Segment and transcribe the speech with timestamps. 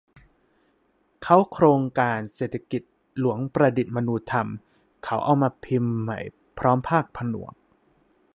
[1.21, 2.83] เค้าโครงการเศรษฐกิจ
[3.19, 4.47] หลวงประดิษฐ์มนูธรรม-
[5.03, 6.19] เขาเอามาพิมพ์ใหม่
[6.59, 7.53] พร้อมภาคผนวก